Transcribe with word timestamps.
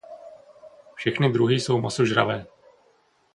Všechny 0.95 1.29
druhy 1.31 1.59
jsou 1.59 1.81
masožravé. 1.81 2.45